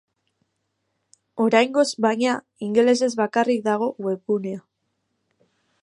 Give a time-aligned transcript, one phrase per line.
[1.45, 4.65] Oraingoz, baina, ingelesez bakarrik dago webgunea.